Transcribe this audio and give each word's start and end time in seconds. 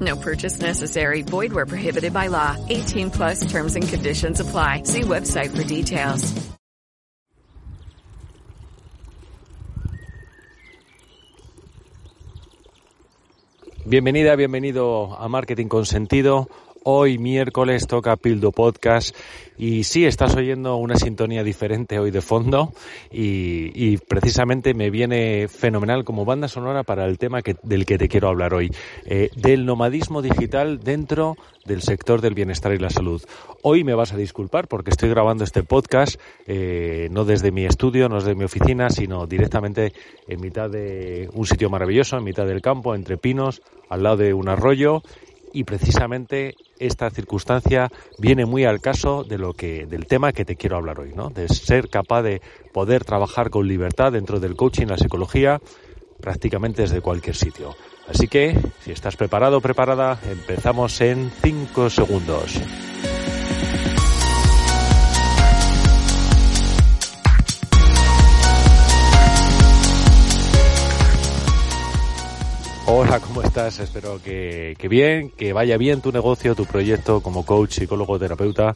No 0.00 0.16
purchase 0.16 0.60
necessary. 0.60 1.22
Void 1.22 1.52
where 1.52 1.66
prohibited 1.66 2.12
by 2.12 2.26
law. 2.28 2.56
18 2.68 3.10
plus 3.10 3.50
terms 3.50 3.74
and 3.74 3.88
conditions 3.88 4.40
apply. 4.40 4.82
See 4.84 5.00
website 5.02 5.56
for 5.56 5.64
details. 5.64 6.48
Bienvenida, 13.88 14.36
bienvenido 14.36 15.16
a 15.18 15.28
Marketing 15.30 15.70
con 15.70 15.86
Sentido. 15.86 16.50
Hoy 16.84 17.18
miércoles 17.18 17.86
toca 17.86 18.16
Pildo 18.16 18.52
Podcast 18.52 19.14
y 19.58 19.84
sí, 19.84 20.06
estás 20.06 20.36
oyendo 20.36 20.76
una 20.76 20.96
sintonía 20.96 21.42
diferente 21.42 21.98
hoy 21.98 22.10
de 22.10 22.20
fondo 22.20 22.72
y, 23.10 23.96
precisamente 24.08 24.74
me 24.74 24.90
viene 24.90 25.48
fenomenal 25.48 26.04
como 26.04 26.24
banda 26.24 26.48
sonora 26.48 26.84
para 26.84 27.06
el 27.06 27.18
tema 27.18 27.42
que, 27.42 27.56
del 27.62 27.84
que 27.84 27.98
te 27.98 28.08
quiero 28.08 28.28
hablar 28.28 28.54
hoy, 28.54 28.70
eh, 29.06 29.30
del 29.36 29.66
nomadismo 29.66 30.22
digital 30.22 30.80
dentro 30.80 31.36
del 31.64 31.82
sector 31.82 32.20
del 32.20 32.34
bienestar 32.34 32.72
y 32.72 32.78
la 32.78 32.90
salud. 32.90 33.22
Hoy 33.62 33.82
me 33.82 33.94
vas 33.94 34.12
a 34.12 34.16
disculpar 34.16 34.68
porque 34.68 34.90
estoy 34.90 35.08
grabando 35.08 35.44
este 35.44 35.64
podcast 35.64 36.20
eh, 36.46 37.08
no 37.10 37.24
desde 37.24 37.50
mi 37.50 37.64
estudio, 37.64 38.08
no 38.08 38.16
desde 38.16 38.34
mi 38.34 38.44
oficina, 38.44 38.90
sino 38.90 39.26
directamente 39.26 39.92
en 40.28 40.40
mitad 40.40 40.70
de 40.70 41.28
un 41.32 41.46
sitio 41.46 41.68
maravilloso, 41.70 42.16
en 42.16 42.24
mitad 42.24 42.46
del 42.46 42.62
campo, 42.62 42.94
entre 42.94 43.16
pinos, 43.16 43.62
al 43.88 44.02
lado 44.04 44.18
de 44.18 44.34
un 44.34 44.48
arroyo 44.48 45.02
y 45.52 45.64
precisamente 45.64 46.56
esta 46.78 47.10
circunstancia 47.10 47.90
viene 48.18 48.46
muy 48.46 48.64
al 48.64 48.80
caso 48.80 49.24
de 49.24 49.38
lo 49.38 49.54
que 49.54 49.86
del 49.86 50.06
tema 50.06 50.32
que 50.32 50.44
te 50.44 50.56
quiero 50.56 50.76
hablar 50.76 51.00
hoy, 51.00 51.12
¿no? 51.14 51.30
De 51.30 51.48
ser 51.48 51.88
capaz 51.88 52.22
de 52.22 52.40
poder 52.72 53.04
trabajar 53.04 53.50
con 53.50 53.66
libertad 53.66 54.12
dentro 54.12 54.40
del 54.40 54.56
coaching, 54.56 54.86
la 54.86 54.98
psicología, 54.98 55.60
prácticamente 56.20 56.82
desde 56.82 57.00
cualquier 57.00 57.36
sitio. 57.36 57.74
Así 58.08 58.26
que, 58.26 58.58
si 58.80 58.90
estás 58.90 59.16
preparado 59.16 59.58
o 59.58 59.60
preparada, 59.60 60.18
empezamos 60.30 61.00
en 61.00 61.30
5 61.42 61.90
segundos. 61.90 62.60
Hola, 72.90 73.20
¿cómo 73.20 73.42
estás? 73.42 73.80
Espero 73.80 74.18
que, 74.22 74.74
bien, 74.88 75.28
que 75.28 75.52
vaya 75.52 75.76
bien 75.76 76.00
tu 76.00 76.10
negocio, 76.10 76.54
tu 76.54 76.64
proyecto 76.64 77.20
como 77.20 77.44
coach, 77.44 77.72
psicólogo, 77.72 78.18
terapeuta. 78.18 78.74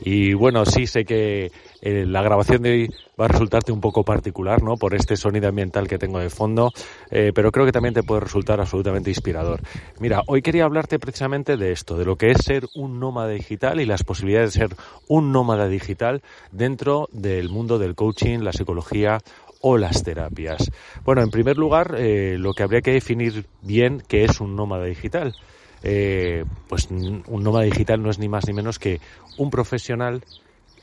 Y 0.00 0.32
bueno, 0.32 0.64
sí 0.64 0.86
sé 0.86 1.04
que 1.04 1.52
eh, 1.82 2.06
la 2.06 2.22
grabación 2.22 2.62
de 2.62 2.70
hoy 2.70 2.94
va 3.20 3.26
a 3.26 3.28
resultarte 3.28 3.70
un 3.70 3.82
poco 3.82 4.02
particular, 4.02 4.62
¿no? 4.62 4.78
Por 4.78 4.94
este 4.94 5.14
sonido 5.14 5.46
ambiental 5.46 5.88
que 5.88 5.98
tengo 5.98 6.20
de 6.20 6.30
fondo, 6.30 6.72
eh, 7.10 7.32
pero 7.34 7.52
creo 7.52 7.66
que 7.66 7.72
también 7.72 7.92
te 7.92 8.02
puede 8.02 8.22
resultar 8.22 8.62
absolutamente 8.62 9.10
inspirador. 9.10 9.60
Mira, 9.98 10.22
hoy 10.26 10.40
quería 10.40 10.64
hablarte 10.64 10.98
precisamente 10.98 11.58
de 11.58 11.72
esto, 11.72 11.98
de 11.98 12.06
lo 12.06 12.16
que 12.16 12.30
es 12.30 12.38
ser 12.42 12.66
un 12.74 12.98
nómada 12.98 13.28
digital 13.28 13.78
y 13.78 13.84
las 13.84 14.04
posibilidades 14.04 14.54
de 14.54 14.60
ser 14.60 14.76
un 15.06 15.32
nómada 15.32 15.68
digital 15.68 16.22
dentro 16.50 17.10
del 17.12 17.50
mundo 17.50 17.78
del 17.78 17.94
coaching, 17.94 18.38
la 18.38 18.54
psicología 18.54 19.18
o 19.60 19.76
las 19.76 20.02
terapias. 20.02 20.70
Bueno, 21.04 21.22
en 21.22 21.30
primer 21.30 21.58
lugar, 21.58 21.94
eh, 21.98 22.36
lo 22.38 22.54
que 22.54 22.62
habría 22.62 22.80
que 22.80 22.92
definir 22.92 23.46
bien 23.62 24.02
qué 24.08 24.24
es 24.24 24.40
un 24.40 24.56
nómada 24.56 24.84
digital. 24.84 25.34
Eh, 25.82 26.44
pues 26.68 26.88
un 26.90 27.42
nómada 27.42 27.64
digital 27.64 28.02
no 28.02 28.10
es 28.10 28.18
ni 28.18 28.28
más 28.28 28.46
ni 28.46 28.52
menos 28.52 28.78
que 28.78 29.00
un 29.38 29.50
profesional 29.50 30.22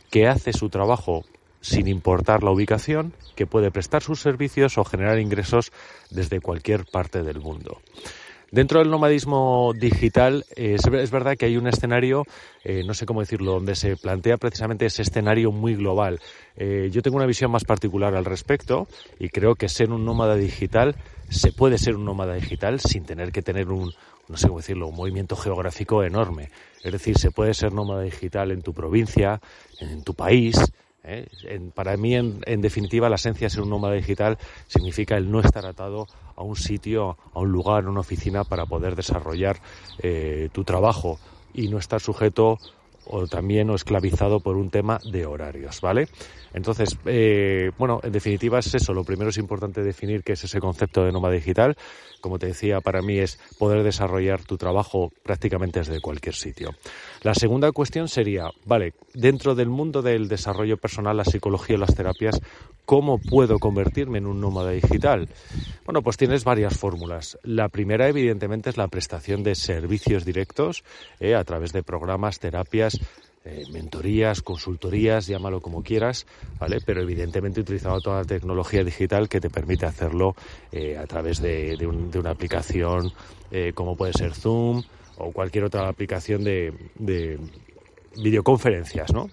que 0.09 0.27
hace 0.27 0.53
su 0.53 0.69
trabajo 0.69 1.23
sin 1.61 1.87
importar 1.87 2.43
la 2.43 2.51
ubicación, 2.51 3.13
que 3.35 3.45
puede 3.45 3.71
prestar 3.71 4.01
sus 4.01 4.21
servicios 4.21 4.77
o 4.77 4.85
generar 4.85 5.19
ingresos 5.19 5.71
desde 6.09 6.39
cualquier 6.39 6.85
parte 6.85 7.23
del 7.23 7.39
mundo. 7.39 7.81
Dentro 8.49 8.79
del 8.79 8.89
nomadismo 8.89 9.73
digital 9.77 10.45
es, 10.55 10.89
verdad 11.11 11.35
que 11.35 11.47
hay 11.47 11.57
un 11.57 11.67
escenario, 11.67 12.23
eh, 12.63 12.83
no 12.85 12.93
sé 12.93 13.05
cómo 13.05 13.19
decirlo, 13.19 13.51
donde 13.51 13.75
se 13.75 13.97
plantea 13.97 14.37
precisamente 14.37 14.85
ese 14.85 15.01
escenario 15.01 15.51
muy 15.51 15.75
global. 15.75 16.21
Eh, 16.55 16.89
yo 16.89 17.01
tengo 17.01 17.17
una 17.17 17.25
visión 17.25 17.51
más 17.51 17.65
particular 17.65 18.15
al 18.15 18.23
respecto 18.23 18.87
y 19.19 19.27
creo 19.29 19.55
que 19.55 19.67
ser 19.67 19.91
un 19.91 20.05
nómada 20.05 20.35
digital 20.35 20.95
se 21.29 21.51
puede 21.51 21.77
ser 21.77 21.97
un 21.97 22.05
nómada 22.05 22.35
digital 22.35 22.79
sin 22.79 23.03
tener 23.03 23.33
que 23.33 23.41
tener 23.41 23.67
un, 23.67 23.91
no 24.29 24.37
sé 24.37 24.47
cómo 24.47 24.59
decirlo, 24.59 24.87
un 24.87 24.95
movimiento 24.95 25.35
geográfico 25.35 26.03
enorme. 26.03 26.49
Es 26.83 26.93
decir, 26.93 27.17
se 27.17 27.31
puede 27.31 27.53
ser 27.53 27.73
nómada 27.73 28.03
digital 28.03 28.51
en 28.51 28.61
tu 28.61 28.73
provincia, 28.73 29.41
en 29.81 30.03
tu 30.03 30.13
país, 30.13 30.57
¿eh? 31.07 31.27
para 31.73 31.97
mí, 31.97 32.15
en, 32.15 32.61
definitiva, 32.61 33.09
la 33.09 33.15
esencia 33.15 33.45
de 33.45 33.49
ser 33.49 33.61
un 33.61 33.69
nómada 33.69 33.95
digital 33.95 34.37
significa 34.67 35.17
el 35.17 35.31
no 35.31 35.39
estar 35.39 35.65
atado 35.65 36.07
a 36.35 36.43
un 36.43 36.55
sitio, 36.55 37.17
a 37.33 37.39
un 37.39 37.51
lugar, 37.51 37.85
a 37.85 37.89
una 37.89 38.01
oficina 38.01 38.43
para 38.43 38.65
poder 38.65 38.95
desarrollar 38.95 39.57
eh, 40.03 40.49
tu 40.51 40.63
trabajo 40.63 41.19
y 41.53 41.69
no 41.69 41.77
estar 41.77 41.99
sujeto 41.99 42.57
o 43.09 43.27
también 43.27 43.69
o 43.69 43.75
esclavizado 43.75 44.39
por 44.39 44.57
un 44.57 44.69
tema 44.69 44.99
de 45.09 45.25
horarios, 45.25 45.81
¿vale? 45.81 46.07
Entonces, 46.53 46.97
eh, 47.05 47.71
bueno, 47.77 47.99
en 48.03 48.11
definitiva 48.11 48.59
es 48.59 48.73
eso. 48.73 48.93
Lo 48.93 49.03
primero 49.03 49.29
es 49.29 49.37
importante 49.37 49.83
definir 49.83 50.23
qué 50.23 50.33
es 50.33 50.43
ese 50.43 50.59
concepto 50.59 51.03
de 51.03 51.11
nómada 51.11 51.35
digital. 51.35 51.77
Como 52.27 52.39
te 52.39 52.47
decía, 52.47 52.81
para 52.81 53.01
mí 53.01 53.19
es 53.19 53.39
poder 53.57 53.83
desarrollar 53.83 54.43
tu 54.43 54.57
trabajo 54.57 55.13
prácticamente 55.23 55.79
desde 55.79 56.01
cualquier 56.01 56.35
sitio. 56.35 56.71
La 57.21 57.33
segunda 57.33 57.71
cuestión 57.71 58.09
sería, 58.09 58.51
vale, 58.65 58.95
dentro 59.13 59.55
del 59.55 59.69
mundo 59.69 60.01
del 60.01 60.27
desarrollo 60.27 60.75
personal, 60.75 61.15
la 61.15 61.23
psicología 61.23 61.77
y 61.77 61.79
las 61.79 61.95
terapias, 61.95 62.41
¿cómo 62.83 63.17
puedo 63.17 63.59
convertirme 63.59 64.17
en 64.17 64.25
un 64.25 64.41
nómada 64.41 64.71
digital? 64.71 65.29
Bueno, 65.85 66.01
pues 66.01 66.17
tienes 66.17 66.43
varias 66.43 66.77
fórmulas. 66.77 67.39
La 67.43 67.69
primera, 67.69 68.09
evidentemente, 68.09 68.71
es 68.71 68.75
la 68.75 68.89
prestación 68.89 69.41
de 69.43 69.55
servicios 69.55 70.25
directos 70.25 70.83
eh, 71.21 71.33
a 71.33 71.45
través 71.45 71.71
de 71.71 71.81
programas, 71.81 72.39
terapias, 72.39 72.99
eh, 73.49 73.63
mentorías, 73.71 74.41
consultorías, 74.41 75.25
llámalo 75.25 75.61
como 75.61 75.81
quieras, 75.81 76.25
¿vale? 76.59 76.79
Pero 76.85 77.01
evidentemente 77.01 77.61
utilizando 77.61 78.01
toda 78.01 78.17
la 78.17 78.25
tecnología 78.25 78.83
digital 78.83 79.29
que 79.29 79.39
te 79.39 79.49
permite 79.49 79.85
hacerlo 79.85 80.35
eh, 80.71 80.97
a 80.97 81.05
través 81.07 81.41
de, 81.41 81.77
una 82.19 82.31
aplicación 82.31 83.13
eh, 83.49 83.71
como 83.73 83.95
puede 83.95 84.11
ser 84.11 84.33
Zoom 84.33 84.83
o 85.17 85.31
cualquier 85.31 85.63
otra 85.63 85.87
aplicación 85.87 86.43
de, 86.43 86.73
de 86.95 87.39
videoconferencias, 88.17 89.13
¿no? 89.13 89.29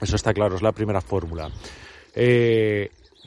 Eso 0.00 0.16
está 0.16 0.34
claro, 0.34 0.56
es 0.56 0.62
la 0.62 0.72
primera 0.72 1.00
fórmula. 1.00 1.48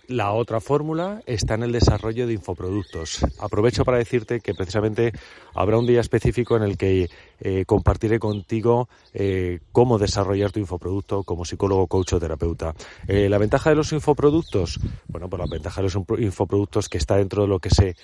La 0.09 0.31
otra 0.31 0.59
fórmula 0.59 1.21
está 1.27 1.53
en 1.53 1.61
el 1.61 1.71
desarrollo 1.71 2.25
de 2.25 2.33
infoproductos. 2.33 3.23
Aprovecho 3.39 3.85
para 3.85 3.99
decirte 3.99 4.39
que 4.39 4.55
precisamente 4.55 5.13
habrá 5.53 5.77
un 5.77 5.85
día 5.85 6.01
específico 6.01 6.57
en 6.57 6.63
el 6.63 6.79
que 6.79 7.11
eh, 7.39 7.63
compartiré 7.67 8.17
contigo 8.17 8.89
eh, 9.13 9.59
cómo 9.71 9.99
desarrollar 9.99 10.51
tu 10.51 10.59
infoproducto 10.59 11.21
como 11.23 11.45
psicólogo, 11.45 11.85
coach 11.85 12.13
o 12.13 12.19
terapeuta. 12.19 12.73
Eh, 13.07 13.29
la 13.29 13.37
ventaja 13.37 13.69
de 13.69 13.75
los 13.75 13.91
infoproductos, 13.91 14.79
bueno, 15.07 15.29
pues 15.29 15.39
la 15.41 15.45
ventaja 15.45 15.79
de 15.79 15.89
los 15.89 15.95
infoproductos 16.17 16.89
que 16.89 16.97
está 16.97 17.15
dentro 17.17 17.43
de 17.43 17.47
lo 17.47 17.59
que 17.59 17.69
se, 17.69 17.95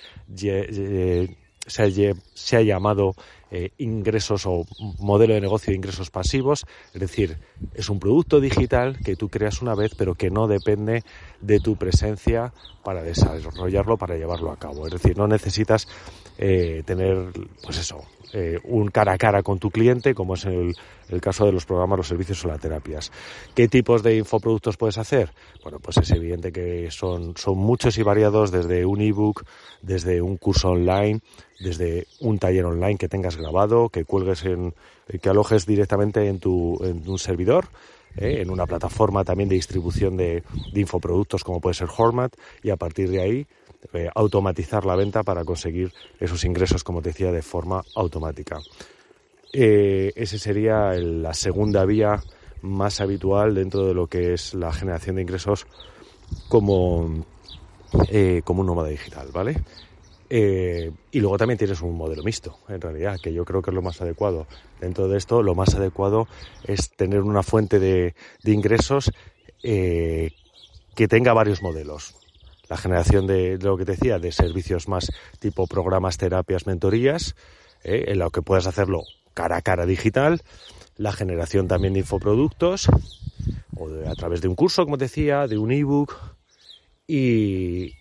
se 1.66 2.56
ha 2.56 2.62
llamado 2.62 3.14
eh, 3.52 3.70
ingresos 3.78 4.44
o 4.46 4.66
modelo 4.98 5.34
de 5.34 5.40
negocio 5.40 5.70
de 5.70 5.76
ingresos 5.76 6.10
pasivos, 6.10 6.66
es 6.92 7.00
decir, 7.00 7.38
es 7.74 7.88
un 7.88 8.00
producto 8.00 8.40
digital 8.40 8.98
que 9.04 9.14
tú 9.14 9.28
creas 9.28 9.62
una 9.62 9.76
vez 9.76 9.94
pero 9.96 10.16
que 10.16 10.30
no 10.30 10.48
depende 10.48 11.04
de 11.40 11.60
tu 11.60 11.76
presencia 11.76 12.52
para 12.82 13.02
desarrollarlo, 13.02 13.98
para 13.98 14.16
llevarlo 14.16 14.50
a 14.50 14.58
cabo. 14.58 14.88
Es 14.88 14.94
decir, 14.94 15.16
no 15.16 15.28
necesitas 15.28 15.86
eh, 16.38 16.82
tener, 16.84 17.32
pues 17.62 17.78
eso, 17.78 18.04
eh, 18.32 18.58
un 18.64 18.88
cara 18.88 19.12
a 19.12 19.18
cara 19.18 19.42
con 19.42 19.58
tu 19.58 19.70
cliente, 19.70 20.14
como 20.14 20.34
es 20.34 20.44
el, 20.44 20.74
el, 21.08 21.20
caso 21.20 21.46
de 21.46 21.52
los 21.52 21.64
programas, 21.64 21.98
los 21.98 22.08
servicios 22.08 22.44
o 22.44 22.48
las 22.48 22.60
terapias. 22.60 23.12
¿Qué 23.54 23.68
tipos 23.68 24.02
de 24.02 24.16
infoproductos 24.16 24.76
puedes 24.76 24.98
hacer? 24.98 25.30
Bueno, 25.62 25.78
pues 25.78 25.96
es 25.98 26.10
evidente 26.10 26.52
que 26.52 26.90
son, 26.90 27.36
son 27.36 27.56
muchos 27.58 27.96
y 27.98 28.02
variados, 28.02 28.50
desde 28.50 28.84
un 28.84 29.00
ebook, 29.00 29.44
desde 29.80 30.20
un 30.20 30.36
curso 30.36 30.70
online, 30.70 31.20
desde 31.60 32.06
un 32.20 32.38
taller 32.38 32.64
online 32.64 32.98
que 32.98 33.08
tengas 33.08 33.36
grabado, 33.36 33.88
que 33.88 34.04
cuelgues 34.04 34.44
en, 34.44 34.74
que 35.20 35.28
alojes 35.28 35.64
directamente 35.64 36.26
en 36.28 36.40
tu, 36.40 36.78
en 36.84 37.08
un 37.08 37.18
servidor, 37.18 37.68
eh, 38.16 38.40
en 38.40 38.50
una 38.50 38.66
plataforma 38.66 39.24
también 39.24 39.48
de 39.48 39.56
distribución 39.56 40.16
de, 40.16 40.42
de, 40.72 40.80
infoproductos 40.80 41.44
como 41.44 41.60
puede 41.60 41.74
ser 41.74 41.88
Hormat 41.96 42.34
y 42.62 42.70
a 42.70 42.76
partir 42.76 43.10
de 43.10 43.20
ahí 43.20 43.46
eh, 43.92 44.08
automatizar 44.14 44.84
la 44.84 44.96
venta 44.96 45.22
para 45.22 45.44
conseguir 45.44 45.92
esos 46.18 46.44
ingresos, 46.44 46.82
como 46.82 47.02
te 47.02 47.10
decía, 47.10 47.30
de 47.32 47.42
forma 47.42 47.82
automática. 47.94 48.58
Eh, 49.52 50.12
esa 50.16 50.38
sería 50.38 50.92
la 50.94 51.34
segunda 51.34 51.84
vía 51.84 52.22
más 52.62 53.00
habitual 53.00 53.54
dentro 53.54 53.86
de 53.86 53.94
lo 53.94 54.06
que 54.06 54.34
es 54.34 54.54
la 54.54 54.72
generación 54.72 55.16
de 55.16 55.22
ingresos 55.22 55.66
como, 56.48 57.24
eh, 58.10 58.42
como 58.44 58.62
un 58.62 58.66
nómada 58.66 58.88
digital, 58.88 59.28
¿vale? 59.32 59.62
Eh, 60.28 60.90
y 61.12 61.20
luego 61.20 61.38
también 61.38 61.58
tienes 61.58 61.80
un 61.82 61.96
modelo 61.96 62.22
mixto, 62.22 62.58
en 62.68 62.80
realidad, 62.80 63.18
que 63.22 63.32
yo 63.32 63.44
creo 63.44 63.62
que 63.62 63.70
es 63.70 63.74
lo 63.74 63.82
más 63.82 64.00
adecuado. 64.00 64.46
Dentro 64.80 65.08
de 65.08 65.18
esto, 65.18 65.42
lo 65.42 65.54
más 65.54 65.74
adecuado 65.74 66.26
es 66.64 66.90
tener 66.90 67.20
una 67.20 67.42
fuente 67.42 67.78
de, 67.78 68.14
ingresos 68.44 69.12
eh, 69.62 70.32
que 70.94 71.08
tenga 71.08 71.32
varios 71.32 71.62
modelos. 71.62 72.14
La 72.68 72.76
generación 72.76 73.26
de, 73.26 73.58
lo 73.58 73.76
que 73.76 73.84
decía, 73.84 74.18
de 74.18 74.32
servicios 74.32 74.88
más 74.88 75.12
tipo 75.38 75.66
programas, 75.68 76.18
terapias, 76.18 76.66
mentorías, 76.66 77.36
eh, 77.84 78.06
en 78.08 78.18
lo 78.18 78.30
que 78.30 78.42
puedas 78.42 78.66
hacerlo 78.66 79.04
cara 79.34 79.58
a 79.58 79.62
cara 79.62 79.86
digital. 79.86 80.42
La 80.96 81.12
generación 81.12 81.68
también 81.68 81.92
de 81.92 82.00
infoproductos, 82.00 82.88
o 83.76 83.88
a 84.08 84.14
través 84.14 84.40
de 84.40 84.48
un 84.48 84.56
curso, 84.56 84.84
como 84.84 84.98
te 84.98 85.04
decía, 85.04 85.46
de 85.46 85.58
un 85.58 85.70
ebook. 85.70 86.14
Y, 87.06 87.92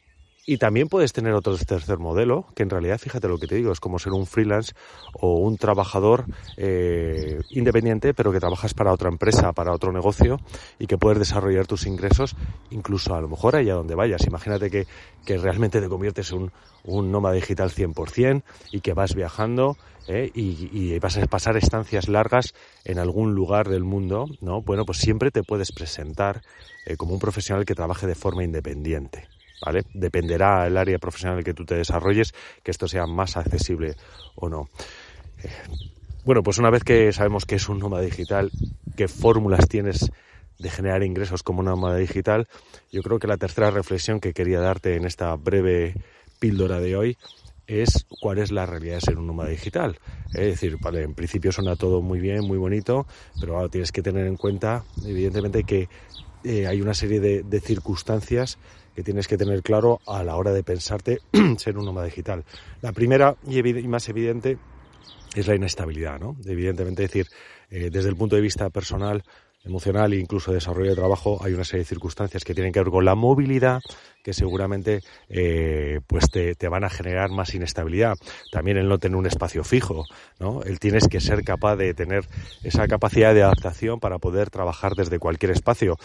y 0.46 0.58
también 0.58 0.88
puedes 0.88 1.12
tener 1.12 1.34
otro 1.34 1.58
tercer 1.58 1.98
modelo, 1.98 2.46
que 2.56 2.64
en 2.64 2.70
realidad, 2.70 3.00
fíjate 3.00 3.28
lo 3.28 3.40
que 3.40 3.48
te 3.48 3.56
digo, 3.56 3.72
es 3.72 3.80
como 3.80 3.98
ser 3.98 4.14
un 4.14 4.28
freelance 4.28 4.74
o 5.14 5.38
un 5.38 5.58
trabajador 5.58 6.26
eh, 6.58 7.42
independiente, 7.50 8.14
pero 8.14 8.32
que 8.32 8.40
trabajas 8.40 8.74
para 8.74 8.94
otra 8.94 9.10
empresa, 9.10 9.54
para 9.54 9.74
otro 9.74 9.92
negocio 9.92 10.40
y 10.78 10.86
que 10.86 10.98
puedes 10.98 11.18
desarrollar 11.18 11.66
tus 11.66 11.88
ingresos 11.88 12.36
incluso 12.70 13.16
a 13.16 13.22
lo 13.22 13.28
mejor 13.28 13.56
allá 13.56 13.74
donde 13.74 13.96
vayas. 13.96 14.26
Imagínate 14.28 14.70
que, 14.70 14.86
que 15.26 15.38
realmente 15.38 15.82
te 15.82 15.90
conviertes 15.90 16.32
en 16.32 16.38
un, 16.38 16.52
un 16.84 17.12
nómada 17.12 17.36
digital 17.36 17.72
100% 17.72 18.44
y 18.72 18.82
que 18.82 18.94
vas 18.94 19.16
viajando 19.16 19.78
eh, 20.08 20.30
y, 20.36 20.70
y, 20.72 21.00
vas 21.00 21.18
a 21.18 21.26
pasar 21.26 21.58
estancias 21.58 22.08
largas 22.08 22.54
en 22.84 23.00
algún 23.00 23.34
lugar 23.34 23.70
del 23.70 23.84
mundo, 23.84 24.28
¿no? 24.40 24.62
Bueno, 24.62 24.86
pues 24.86 25.00
siempre 25.00 25.32
te 25.32 25.42
puedes 25.42 25.72
presentar 25.72 26.44
eh, 26.86 26.96
como 26.96 27.16
un 27.16 27.20
profesional 27.20 27.66
que 27.66 27.74
trabaje 27.74 28.06
de 28.06 28.14
forma 28.14 28.44
independiente. 28.44 29.28
¿Vale? 29.66 29.84
Dependerá 29.94 30.68
el 30.68 30.78
área 30.78 31.00
profesional 31.00 31.44
que 31.44 31.54
tú 31.54 31.66
te 31.66 31.76
desarrolles 31.76 32.34
que 32.64 32.72
esto 32.72 32.88
sea 32.88 33.08
más 33.08 33.36
accesible 33.38 33.96
o 34.36 34.48
no. 34.48 34.70
Eh, 35.44 35.50
bueno, 36.24 36.44
pues 36.44 36.58
una 36.58 36.70
vez 36.70 36.84
que 36.84 37.12
sabemos 37.12 37.46
que 37.46 37.56
es 37.56 37.70
un 37.70 37.80
nómada 37.80 38.04
digital, 38.04 38.52
qué 38.96 39.08
fórmulas 39.08 39.68
tienes 39.68 40.12
de 40.58 40.70
generar 40.70 41.04
ingresos 41.04 41.44
como 41.44 41.64
nómada 41.64 41.98
digital, 41.98 42.48
yo 42.92 43.02
creo 43.04 43.20
que 43.20 43.28
la 43.28 43.38
tercera 43.38 43.72
reflexión 43.72 44.20
que 44.20 44.34
quería 44.34 44.60
darte 44.60 44.96
en 44.96 45.06
esta 45.06 45.36
breve 45.36 45.96
píldora 46.40 46.80
de 46.80 46.96
hoy 46.96 47.18
es 47.68 48.06
cuál 48.22 48.38
es 48.38 48.52
la 48.52 48.66
realidad 48.66 48.96
de 48.96 49.02
ser 49.02 49.18
un 49.18 49.28
nómada 49.28 49.50
digital. 49.50 49.98
Es 50.34 50.46
decir, 50.46 50.78
vale, 50.80 51.04
en 51.04 51.14
principio 51.14 51.52
suena 51.52 51.76
todo 51.76 52.02
muy 52.02 52.20
bien, 52.20 52.46
muy 52.46 52.58
bonito, 52.58 53.06
pero 53.40 53.58
ahora 53.58 53.70
tienes 53.70 53.92
que 53.92 54.02
tener 54.02 54.28
en 54.28 54.38
cuenta, 54.38 54.84
evidentemente, 55.06 55.64
que 55.64 55.90
eh, 56.44 56.68
hay 56.68 56.82
una 56.82 56.94
serie 56.94 57.20
de, 57.20 57.44
de 57.44 57.60
circunstancias 57.60 58.58
que 58.96 59.04
tienes 59.04 59.28
que 59.28 59.38
tener 59.38 59.62
claro 59.62 60.00
a 60.08 60.24
la 60.24 60.36
hora 60.36 60.54
de 60.54 60.64
pensarte 60.64 61.20
ser 61.58 61.78
un 61.78 61.86
nómada 61.86 62.06
digital. 62.06 62.44
La 62.82 62.94
primera 62.94 63.36
y, 63.48 63.62
más 63.88 64.08
evidente 64.10 64.58
es 65.36 65.48
la 65.48 65.56
inestabilidad, 65.56 66.20
¿no? 66.20 66.38
Evidentemente, 66.46 67.02
decir, 67.02 67.28
eh, 67.70 67.90
desde 67.92 68.10
el 68.10 68.16
punto 68.16 68.36
de 68.38 68.42
vista 68.42 68.70
personal, 68.70 69.24
emocional 69.66 70.14
e 70.14 70.18
incluso 70.18 70.52
de 70.52 70.56
desarrollo 70.56 70.92
de 70.92 70.96
trabajo, 70.96 71.40
hay 71.44 71.54
una 71.54 71.64
serie 71.64 71.80
de 71.80 71.90
circunstancias 71.90 72.44
que 72.44 72.54
tienen 72.54 72.72
que 72.72 72.80
ver 72.80 72.92
con 72.92 73.04
la 73.04 73.16
movilidad 73.16 73.82
que 74.24 74.34
seguramente 74.34 75.02
eh, 75.28 76.00
pues 76.08 76.30
te, 76.32 76.56
te, 76.56 76.68
van 76.68 76.84
a 76.84 76.90
generar 76.90 77.32
más 77.32 77.54
inestabilidad. 77.54 78.16
También 78.52 78.78
el 78.78 78.88
no 78.88 78.98
tener 78.98 79.18
un 79.18 79.26
espacio 79.26 79.64
fijo, 79.64 80.06
¿no? 80.40 80.64
El 80.64 80.80
tienes 80.80 81.08
que 81.08 81.20
ser 81.20 81.44
capaz 81.44 81.76
de 81.76 81.94
tener 81.94 82.26
esa 82.64 82.88
capacidad 82.88 83.34
de 83.34 83.44
adaptación 83.44 84.00
para 84.00 84.20
poder 84.20 84.50
trabajar 84.50 84.94
desde 84.96 85.20
cualquier 85.20 85.52
espacio. 85.52 85.98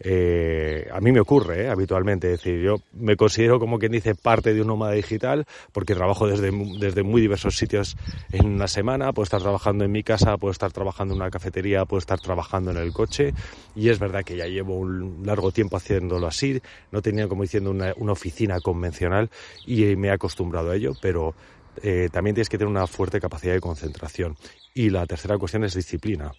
Eh, 0.00 0.88
a 0.92 1.00
mí 1.00 1.12
me 1.12 1.20
ocurre 1.20 1.62
¿eh? 1.62 1.68
habitualmente, 1.68 2.32
es 2.32 2.40
decir, 2.40 2.60
yo 2.60 2.78
me 2.92 3.16
considero 3.16 3.60
como 3.60 3.78
quien 3.78 3.92
dice 3.92 4.16
parte 4.16 4.52
de 4.52 4.60
un 4.60 4.66
nómada 4.66 4.92
digital 4.92 5.44
porque 5.70 5.94
trabajo 5.94 6.26
desde, 6.26 6.50
desde 6.80 7.04
muy 7.04 7.20
diversos 7.20 7.56
sitios 7.56 7.96
en 8.32 8.46
una 8.46 8.66
semana, 8.66 9.12
puedo 9.12 9.22
estar 9.22 9.40
trabajando 9.40 9.84
en 9.84 9.92
mi 9.92 10.02
casa, 10.02 10.36
puedo 10.36 10.50
estar 10.50 10.72
trabajando 10.72 11.14
en 11.14 11.20
una 11.20 11.30
cafetería, 11.30 11.84
puedo 11.84 12.00
estar 12.00 12.20
trabajando 12.20 12.72
en 12.72 12.78
el 12.78 12.92
coche 12.92 13.34
y 13.76 13.88
es 13.88 14.00
verdad 14.00 14.24
que 14.24 14.36
ya 14.36 14.46
llevo 14.46 14.78
un 14.78 15.22
largo 15.24 15.52
tiempo 15.52 15.76
haciéndolo 15.76 16.26
así, 16.26 16.60
no 16.90 17.00
tenía 17.00 17.28
como 17.28 17.42
diciendo 17.42 17.70
una, 17.70 17.92
oficina 18.12 18.60
convencional 18.60 19.30
y 19.64 19.96
me 19.96 20.08
he 20.08 20.10
acostumbrado 20.10 20.72
a 20.72 20.76
ello, 20.76 20.92
pero 21.00 21.34
eh, 21.82 22.08
también 22.12 22.34
tienes 22.34 22.48
que 22.48 22.58
tener 22.58 22.70
una 22.70 22.86
fuerte 22.86 23.20
capacidad 23.20 23.54
de 23.54 23.60
concentración. 23.60 24.36
Y 24.72 24.90
la 24.90 25.06
tercera 25.06 25.38
cuestión 25.38 25.64
es 25.64 25.74
disciplina. 25.74 26.32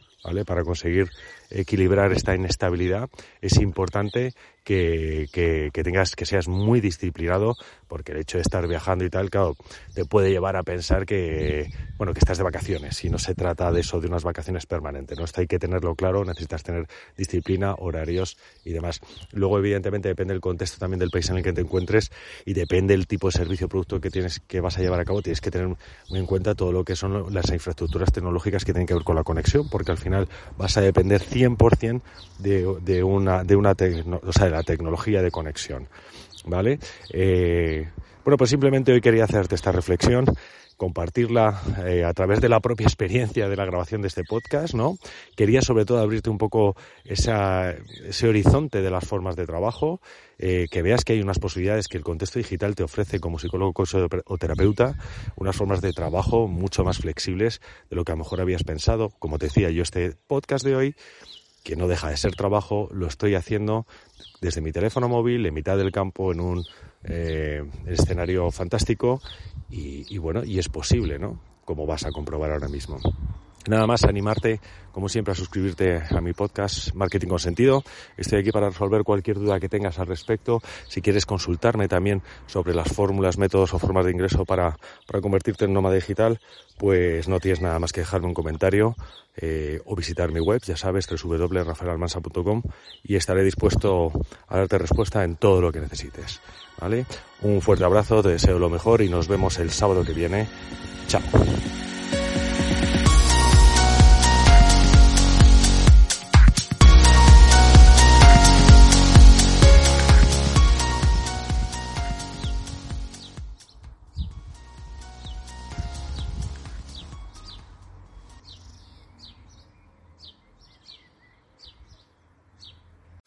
Para 0.45 0.63
conseguir 0.63 1.09
equilibrar 1.49 2.11
esta 2.11 2.35
inestabilidad 2.35 3.09
es 3.41 3.57
importante 3.57 4.33
que, 4.63 5.69
tengas, 5.71 6.15
que 6.15 6.25
seas 6.25 6.47
muy 6.47 6.81
disciplinado, 6.81 7.55
porque 7.87 8.13
el 8.13 8.17
hecho 8.17 8.37
de 8.37 8.41
estar 8.41 8.67
viajando 8.67 9.05
y 9.05 9.09
tal, 9.11 9.29
claro, 9.29 9.55
te 9.93 10.05
puede 10.05 10.31
llevar 10.31 10.55
a 10.55 10.63
pensar 10.63 11.05
que, 11.05 11.69
bueno, 11.97 12.13
que 12.13 12.19
estás 12.19 12.39
de 12.39 12.43
vacaciones 12.43 13.05
y 13.05 13.09
no 13.09 13.19
se 13.19 13.35
trata 13.35 13.71
de 13.71 13.81
eso, 13.81 14.01
de 14.01 14.07
unas 14.07 14.23
vacaciones 14.23 14.65
permanentes, 14.65 15.17
¿no? 15.17 15.25
Esto 15.25 15.41
hay 15.41 15.47
que 15.47 15.59
tenerlo 15.59 15.93
claro, 15.93 16.25
necesitas 16.25 16.63
tener 16.63 16.87
disciplina, 17.15 17.75
horarios 17.77 18.37
y 18.63 18.71
demás. 18.71 19.01
Luego, 19.31 19.59
evidentemente, 19.59 20.09
depende 20.09 20.33
del 20.33 20.41
contexto 20.41 20.79
también 20.79 20.99
del 20.99 21.11
país 21.11 21.29
en 21.29 21.37
el 21.37 21.43
que 21.43 21.53
te 21.53 21.61
encuentres 21.61 22.11
y 22.43 22.53
depende 22.53 22.95
del 22.95 23.05
tipo 23.05 23.27
de 23.27 23.33
servicio 23.33 23.67
o 23.67 23.69
producto 23.69 24.01
que 24.01 24.09
tienes, 24.09 24.39
que 24.39 24.61
vas 24.61 24.79
a 24.79 24.81
llevar 24.81 24.99
a 24.99 25.05
cabo, 25.05 25.21
tienes 25.21 25.41
que 25.41 25.51
tener 25.51 25.75
en 26.09 26.25
cuenta 26.25 26.55
todo 26.55 26.71
lo 26.71 26.83
que 26.83 26.95
son 26.95 27.31
las 27.31 27.51
infraestructuras 27.51 28.11
tecnológicas 28.11 28.65
que 28.65 28.73
tienen 28.73 28.87
que 28.87 28.95
ver 28.95 29.03
con 29.03 29.15
la 29.15 29.23
conexión, 29.23 29.69
porque 29.69 29.91
al 29.91 29.99
final 29.99 30.14
vas 30.57 30.77
a 30.77 30.81
depender 30.81 31.21
100% 31.21 32.01
de, 32.39 32.75
de 32.81 33.03
una, 33.03 33.43
de 33.43 33.55
una 33.55 33.71
o 33.71 34.31
sea, 34.31 34.45
de 34.45 34.51
la 34.51 34.63
tecnología 34.63 35.21
de 35.21 35.31
conexión. 35.31 35.87
¿Vale? 36.45 36.79
Eh, 37.11 37.89
bueno, 38.23 38.37
pues 38.37 38.49
simplemente 38.49 38.91
hoy 38.91 39.01
quería 39.01 39.23
hacerte 39.23 39.55
esta 39.55 39.71
reflexión 39.71 40.25
compartirla 40.77 41.61
eh, 41.85 42.03
a 42.03 42.13
través 42.13 42.41
de 42.41 42.49
la 42.49 42.59
propia 42.59 42.85
experiencia 42.85 43.47
de 43.47 43.55
la 43.55 43.65
grabación 43.65 44.01
de 44.01 44.07
este 44.07 44.23
podcast, 44.23 44.73
¿no? 44.73 44.97
Quería 45.35 45.61
sobre 45.61 45.85
todo 45.85 45.99
abrirte 45.99 46.29
un 46.29 46.37
poco 46.37 46.75
esa, 47.03 47.71
ese 47.71 48.27
horizonte 48.27 48.81
de 48.81 48.89
las 48.89 49.05
formas 49.05 49.35
de 49.35 49.45
trabajo, 49.45 50.01
eh, 50.37 50.67
que 50.69 50.81
veas 50.81 51.05
que 51.05 51.13
hay 51.13 51.21
unas 51.21 51.39
posibilidades 51.39 51.87
que 51.87 51.97
el 51.97 52.03
contexto 52.03 52.39
digital 52.39 52.75
te 52.75 52.83
ofrece 52.83 53.19
como 53.19 53.39
psicólogo 53.39 53.73
o 54.25 54.37
terapeuta, 54.37 54.95
unas 55.35 55.55
formas 55.55 55.81
de 55.81 55.93
trabajo 55.93 56.47
mucho 56.47 56.83
más 56.83 56.97
flexibles 56.97 57.61
de 57.89 57.95
lo 57.95 58.03
que 58.03 58.11
a 58.11 58.15
lo 58.15 58.19
mejor 58.19 58.41
habías 58.41 58.63
pensado. 58.63 59.11
Como 59.19 59.37
te 59.37 59.47
decía, 59.47 59.69
yo 59.69 59.83
este 59.83 60.15
podcast 60.27 60.65
de 60.65 60.75
hoy 60.75 60.95
que 61.65 61.75
no 61.75 61.87
deja 61.87 62.09
de 62.09 62.15
ser 62.15 62.35
trabajo, 62.35 62.87
lo 62.93 63.07
estoy 63.07 63.33
haciendo 63.33 63.87
desde 64.39 64.61
mi 64.61 64.71
teléfono 64.71 65.09
móvil, 65.09 65.47
en 65.47 65.53
mitad 65.53 65.77
del 65.77 65.91
campo, 65.91 66.31
en 66.31 66.39
un 66.39 66.63
eh, 67.03 67.63
escenario 67.87 68.51
fantástico 68.51 69.19
y, 69.71 70.05
y, 70.07 70.19
bueno, 70.19 70.43
y 70.43 70.59
es 70.59 70.69
posible, 70.69 71.17
¿no? 71.17 71.39
Como 71.65 71.87
vas 71.87 72.05
a 72.05 72.11
comprobar 72.11 72.51
ahora 72.51 72.69
mismo. 72.69 72.99
Nada 73.67 73.87
más 73.87 74.03
animarte, 74.03 74.59
como 74.91 75.09
siempre, 75.09 75.31
a 75.31 75.35
suscribirte 75.35 76.03
a 76.09 76.21
mi 76.21 76.33
podcast 76.33 76.93
Marketing 76.93 77.27
con 77.27 77.39
Sentido. 77.39 77.83
Estoy 78.15 78.39
aquí 78.39 78.51
para 78.51 78.69
resolver 78.69 79.03
cualquier 79.03 79.39
duda 79.39 79.59
que 79.59 79.69
tengas 79.69 79.97
al 79.97 80.05
respecto. 80.05 80.61
Si 80.87 81.01
quieres 81.01 81.25
consultarme 81.25 81.87
también 81.87 82.21
sobre 82.45 82.75
las 82.75 82.89
fórmulas, 82.89 83.39
métodos 83.39 83.73
o 83.73 83.79
formas 83.79 84.05
de 84.05 84.11
ingreso 84.11 84.45
para, 84.45 84.77
para 85.07 85.19
convertirte 85.19 85.65
en 85.65 85.73
nómada 85.73 85.95
digital, 85.95 86.39
pues 86.77 87.27
no 87.27 87.39
tienes 87.39 87.61
nada 87.61 87.79
más 87.79 87.91
que 87.91 88.01
dejarme 88.01 88.27
un 88.27 88.35
comentario 88.35 88.95
eh, 89.37 89.81
o 89.85 89.95
visitar 89.95 90.31
mi 90.31 90.39
web, 90.39 90.61
ya 90.63 90.77
sabes, 90.77 91.07
www.rafaelalmansa.com 91.07 92.61
y 93.03 93.15
estaré 93.15 93.43
dispuesto 93.43 94.11
a 94.47 94.57
darte 94.57 94.77
respuesta 94.77 95.23
en 95.23 95.37
todo 95.37 95.59
lo 95.61 95.71
que 95.71 95.81
necesites. 95.81 96.39
¿Vale? 96.79 97.07
Un 97.41 97.61
fuerte 97.61 97.83
abrazo, 97.83 98.21
te 98.21 98.29
deseo 98.29 98.59
lo 98.59 98.69
mejor 98.69 99.01
y 99.01 99.09
nos 99.09 99.27
vemos 99.27 99.57
el 99.57 99.71
sábado 99.71 100.03
que 100.05 100.13
viene. 100.13 100.47
Chao. 101.07 101.21